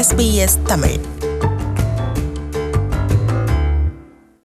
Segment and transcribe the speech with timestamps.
[0.00, 0.98] SBS Tamil.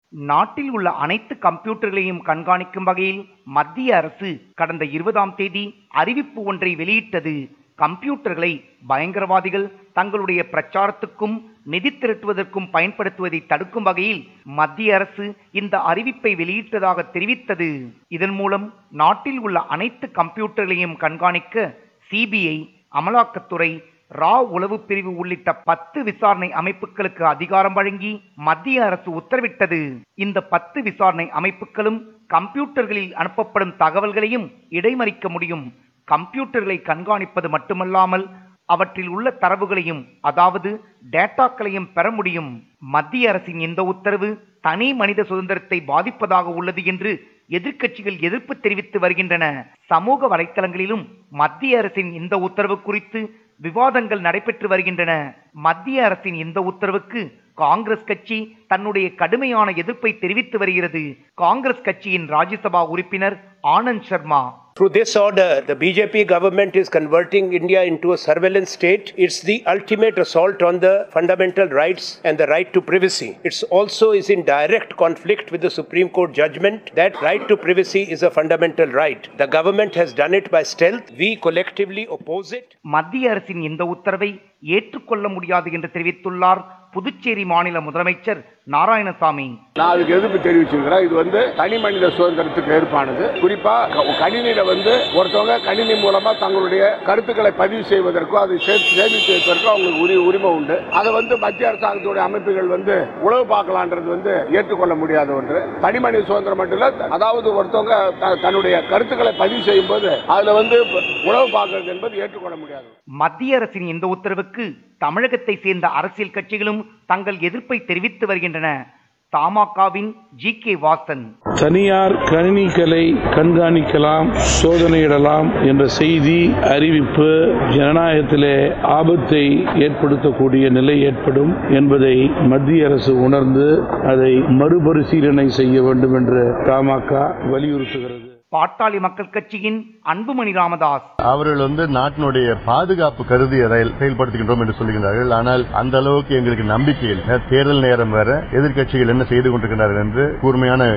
[0.10, 7.50] நாட்டில் உள்ள அனைத்து கம்ப்யூட்டர்களையும் கண்காணிக்கும் வகையில் மத்திய அரசு கடந்த இருபதாம் தேதி அறிவிப்பு ஒன்றை வெளியிட்டது.
[7.77, 17.94] கம்ப்யூட்டர்களை பயங்கரவாதிகள் தங்களுடைய பிரச்சாரத்துக்கும் நிதி திரட்டுவதற்கும் பயன்படுத்துவதை தடுக்கும் வகையில் மத்திய அரசு இந்த அறிவிப்பை வெளியிட்டதாக தெரிவித்தது.
[18.08, 21.78] இதன் மூலம் நாட்டில் உள்ள அனைத்து கம்ப்யூட்டர்களையும் கண்காணிக்க
[22.12, 23.89] சிபிஐ அமலாக்கத்துறை
[24.20, 28.12] ரா உளவு பிரிவு உள்ளிட்ட பத்து விசாரணை அமைப்புகளுக்கு அதிகாரம் வழங்கி
[28.48, 29.80] மத்திய அரசு உத்தரவிட்டது.
[30.16, 31.99] இந்த பத்து விசாரணை அமைப்புகளும்
[32.30, 35.66] கம்ப்யூட்டர்களில் அனுப்பப்படும் தகவல்களையும் இடைமறிக்க முடியும்.
[36.08, 38.26] கம்ப்யூட்டர்களை கண்காணிப்பது மட்டுமல்லாமல்
[38.66, 40.70] அவற்றில் உள்ள தரவுகளையும் அதாவது
[41.14, 42.52] டேட்டாக்களையும் பெற முடியும்.
[42.95, 44.30] மத்திய அரசின் இந்த உத்தரவு
[44.62, 47.12] தனி மனித சுதந்திரத்தை பாதிப்பதாக உள்ளது என்று
[47.58, 49.45] எதிர்க்கட்சிகள் எதிர்ப்பு தெரிவித்து வருகின்றன.
[49.91, 51.03] சமூக வலைத்தளங்களிலும்
[51.41, 53.22] மத்திய அரசின் இந்த உத்தரவு குறித்து
[53.62, 55.12] விவாதங்கள் நடைபெற்று வருகின்றன.
[55.52, 57.22] மத்திய அரசின் இந்த உத்தரவுக்கு
[57.54, 61.03] காங்கிரஸ் கட்சி தன்னுடைய கடுமையான எதிர்ப்பை தெரிவித்து வருகிறது.
[61.34, 63.38] காங்கிரஸ் கட்சியின் ராஜ்யசபா உறுப்பினர்
[63.76, 64.42] Anand Sharma
[64.78, 69.12] Through this order, the BJP government is converting India into a surveillance state.
[69.18, 73.38] It's the ultimate assault on the fundamental rights and the right to privacy.
[73.44, 78.03] It's also is in direct conflict with the Supreme Court judgment that right to privacy
[78.03, 79.28] is a fundamental right.
[79.38, 81.12] The government has done it by stealth.
[81.16, 82.68] We collectively oppose it.
[82.96, 84.31] மத்திய அரசின் இந்த உத்தரவை
[84.78, 86.62] ஏற்றுக்கொள்ள முடியாது என்று தெரிவித்துள்ளார்
[86.96, 88.40] புதுச்சேரி மாநில முதலமைச்சர்
[88.75, 89.46] நாராயணசாமி
[89.80, 95.94] நான் அதுக்கு எதிர்ப்பு தெரிவிச்சிருக்கிறேன் இது வந்து தனி மனித சுதந்திரத்துக்கு ஏற்பானது குறிப்பாக கணினியில வந்து ஒருத்தவங்க கணினி
[95.94, 100.81] மூலமா தங்களுடைய கருத்துக்களை பதிவு செய்வதற்கோ அதை சேர்த்து சேமித்து வைப்பதற்கோ அவங்களுக்கு உரி உரிமை உண்டு.
[100.91, 105.66] அதை வந்து மத்திய அரசாங்கத்துடைய அமைப்புகள் வந்து உழவு பார்க்கலான்றது வந்து ஏற்றுக்கொள்ள முடியாத ஒன்று.
[105.81, 110.85] தனி மனித சுதந்திரம் மட்டும் இல்ல அதாவது ஒருத்தவங்க த- தன்னுடைய கருத்துக்களை பதிவு செய்யும் போது அதுல வந்து
[111.25, 112.85] உழவு பார்க்கறது என்பது ஏற்றுக்கொள்ள முடியாது.
[113.03, 118.99] மத்திய அரசின் இந்த உத்தரவுக்கு தமிழகத்தை சேர்ந்த அரசியல் கட்சிகளும் தங்கள் எதிர்ப்பை தெரிவித்து வருகின்றன.
[119.36, 121.22] தமாகவின் ஜி கே வாசன்.
[121.60, 123.03] தனியார் கணினிகளை
[123.36, 124.28] கண்காணிக்கலாம்
[124.64, 127.30] சோதனையிடலாம் என்ற செய்தி அறிவிப்பு
[127.75, 129.44] ஜனநாயகத்திலே ஆபத்தை
[129.86, 138.31] ஏற்படுத்தக்கூடிய நிலை ஏற்படும் என்பதை மத்திய அரசு உணர்ந்து அதை மறுபரிசீலனை செய்ய வேண்டும் என்று தமாக வலியுறுத்துகிறது.
[138.56, 139.78] பாட்டாளி மக்கள் கட்சியின்
[140.12, 141.06] அன்புமணி ராமதாஸ்.
[141.31, 143.59] அவர்கள் வந்து நாட்டினுடைய பாதுகாப்பு கருதி
[144.00, 147.38] செயல்படுத்துகின்றோம் என்று சொல்லுகிறார்கள் ஆனால் அந்த அளவுக்கு எங்களுக்கு நம்பிக்கை இல்லை.
[147.51, 148.29] தேர்தல் நேரம் வேற
[148.59, 150.90] எதிர்க்கட்சிகள் என்ன செய்து கொண்டிருக்கிறார்கள் என்று கூர்மையான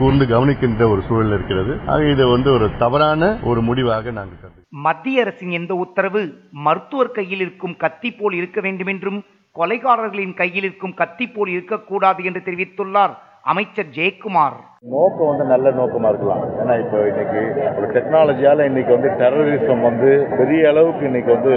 [0.00, 1.74] கூர்ந்து கவனிக்கின்ற ஒரு சூழல் இருக்கிறது.
[1.94, 4.52] ஆக இது வந்து ஒரு தவறான ஒரு முடிவாக நாங்கள்
[4.86, 6.22] மத்திய அரசின் இந்த உத்தரவு
[6.66, 9.20] மருத்துவர் கையில் இருக்கும் கத்தி போல் இருக்க வேண்டும் என்றும்
[9.56, 13.14] கொலைகாரர்களின் கையில் இருக்கும் கத்தி போல் இருக்கக்கூடாது என்று தெரிவித்துள்ளார்
[13.50, 14.56] அமைச்சர் ஜெயக்குமார்.
[14.94, 16.42] நோக்கம் வந்து நல்ல நோக்கமா இருக்கலாம்.
[16.60, 17.40] ஏன்னா இப்போ இன்னைக்கு
[17.76, 21.54] ஒரு டெக்னாலஜியால இன்னைக்கு வந்து டெரரிசம் வந்து பெரிய அளவுக்கு இன்னைக்கு வந்து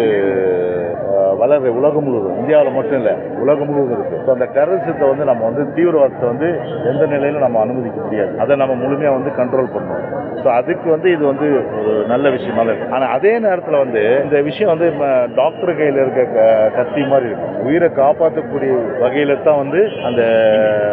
[1.62, 4.22] அஹ், உலகம் முழுவதும் இந்தியாவில் மட்டும் இல்லை உலகம் முழுவதும் இருக்கு.
[4.22, 6.48] ஸோ அந்த டெரரிசத்தை வந்து நம்ம வந்து தீவிரவாதத்தை வந்து
[6.86, 8.40] எந்த நிலையிலும் நம்ம அனுமதிக்க முடியாது.
[8.40, 10.08] அதை நம்ம முழுமையாக வந்து கண்ட்ரோல் பண்ணணும்.
[10.36, 11.48] ஸோ அதுக்கு வந்து இது வந்து
[11.80, 12.94] ஒரு நல்ல விஷயமா இருக்கு.
[12.94, 15.06] ஆனால் அதே நேரத்தில் வந்து இந்த விஷயம் வந்து ம,
[15.36, 20.22] டாக்டர் கையில் இருக்க க- கத்தி மாதிரி இருக்கும் உயிரை காப்பாற்றக்கூடிய வகையில தான் வந்து அந்த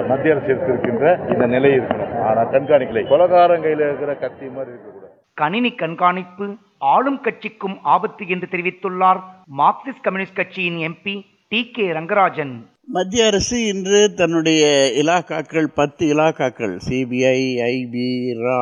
[0.09, 2.13] மத்திய அரசு எடுத்திருக்கின்ற இந்த நிலை இருக்கணும்.
[2.23, 3.05] ஆனால் கண்காணிக்கலை.
[3.09, 5.15] கொலகாரன் கையில் இருக்கிற கத்தி மாதிரி இருக்கக்கூடாது.
[5.37, 6.47] கணினி கண்காணிப்பு
[6.79, 9.21] ஆளும் கட்சிக்கும் ஆபத்து என்று தெரிவித்துள்ளார்
[9.59, 12.55] மார்க்சிஸ்ட் கம்யூனிஸ்ட் கட்சியின் எம்பி டி கே ரங்கராஜன்.
[12.91, 14.63] மத்திய அரசு இன்று தன்னுடைய
[14.97, 18.07] இலாக்காக்கள் பத்து இலாக்காக்கள் சிபிஐ ஐபி
[18.45, 18.61] ரா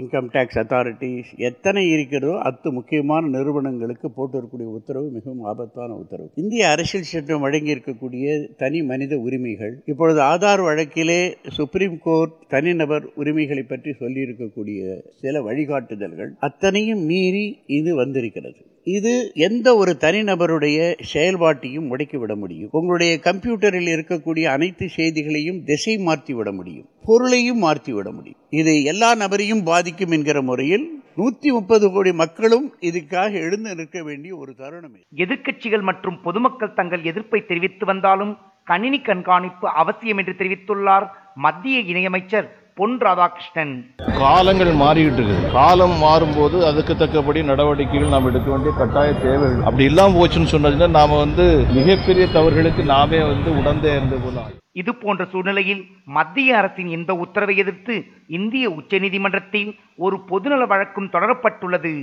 [0.00, 6.30] இன்கம் டேக்ஸ் அத்தாரிட்டிஸ் எத்தனை இருக்கிறதோ அத்து முக்கியமான நிறுவனங்களுக்கு போட்டிருக்கக்கூடிய உத்தரவு மிகவும் ஆபத்தான உத்தரவு.
[6.34, 13.62] இந்திய அரசியல் சட்டம் வழங்கி இருக்கக்கூடிய தனி மனித உரிமைகள் இப்பொழுது ஆதார் வழக்கிலே சுப்ரீம் கோர்ட் தனிநபர் உரிமைகளை
[13.62, 18.56] பற்றி சொல்லியிருக்கக்கூடிய சில வழிகாட்டுதல்கள் அத்தனையும் மீறி இது வந்திருக்கிறது.
[18.84, 20.78] இது எந்த ஒரு தனிநபருடைய
[21.14, 22.68] செயல்பாட்டையும் முடக்கிவிட முடியும்.
[22.72, 26.86] உங்களுடைய கம்ப்யூட்டர் கம்ப்யூட்டரில் இருக்கக்கூடிய அனைத்து செய்திகளையும் திசை மாற்றி விட முடியும்.
[27.04, 28.38] பொருளையும் மாற்றி விட முடியும்.
[28.60, 30.84] இது எல்லா நபரையும் பாதிக்கும் என்கிற முறையில்
[31.16, 34.94] நூற்றி முப்பது கோடி மக்களும் இதுக்காக எழுந்து நிற்க வேண்டிய ஒரு தருணம்.
[34.94, 38.32] எதிர்கட்சிகள் எதிர்க்கட்சிகள் மற்றும் பொதுமக்கள் தங்கள் எதிர்ப்பை தெரிவித்து வந்தாலும்
[38.64, 43.72] கணினி கண்காணிப்பு அவசியம் என்று தெரிவித்துள்ளார் மத்திய இணையமைச்சர் பொன் ராதாகிருஷ்ணன்.
[44.20, 45.50] காலங்கள் மாறிக்கிட்டு இருக்குது.
[45.56, 51.18] காலம் மாறும்போது அதுக்கு தக்கபடி நடவடிக்கைகள் நாம் எடுக்க வேண்டிய கட்டாய தேவைகள் அப்படி இல்லாம போச்சுன்னு சொன்னதுன்னா நாம
[51.24, 51.44] வந்து
[51.76, 54.60] மிகப்பெரிய தவறுகளுக்கு நாமே வந்து உடந்தே இருந்த போல ஆயிடும்.
[54.82, 55.82] இது போன்ற சூழ்நிலையில்
[56.16, 57.96] மத்திய அரசின் இந்த உத்தரவை எதிர்த்து
[58.38, 59.70] இந்திய உச்சநீதிமன்றத்தில்
[60.06, 61.94] ஒரு பொதுநல வழக்கும் தொடரப்பட்டுள்ளது.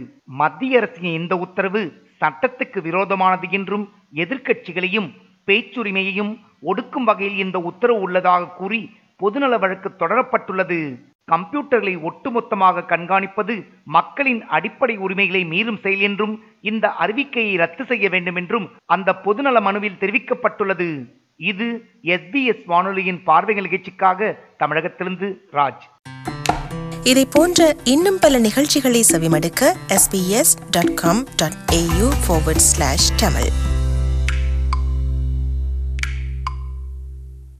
[0.44, 1.84] மத்திய அரசின் இந்த உத்தரவு
[2.22, 3.86] சட்டத்துக்கு விரோதமானது என்றும்
[4.24, 5.12] எதிர்க்கட்சிகளையும்
[5.50, 6.34] பேச்சுரிமையையும்
[6.70, 8.82] ஒடுக்கும் வகையில் இந்த உத்தரவு உள்ளதாக கூறி
[9.22, 11.00] பொதுநல வழக்கு தொடரப்பட்டுள்ளது.
[11.32, 18.70] கம்ப்யூட்டர்களை ஒட்டுமொத்தமாக கண்காணிப்பது மக்களின் அடிப்படை உரிமைகளை மீறும் செயல் என்றும் இந்த அறிவிக்கையை ரத்து செய்ய வேண்டும் என்றும்
[18.86, 21.06] அந்த பொதுநல மனுவில் தெரிவிக்கப்பட்டுள்ளது.
[21.36, 25.86] இது எஸ்பிஎஸ் வானொலியின் பார்வைகள் நிகழ்ச்சிக்காக தமிழகத்திலிருந்து ராஜ்.
[27.04, 33.71] இதை போன்ற இன்னும் பல நிகழ்ச்சிகளை செவிமடுக்க sbs.com.au forward slash tamil.